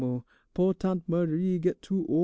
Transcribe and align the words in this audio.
Po' 0.55 0.73
Tante 0.73 1.03
Marie 1.07 1.59
get 1.59 1.79
too 1.83 2.07
ol'. 2.09 2.19